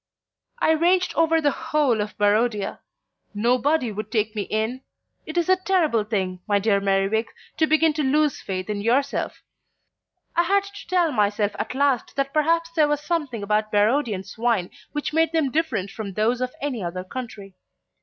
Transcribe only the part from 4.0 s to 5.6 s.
take me in. It is a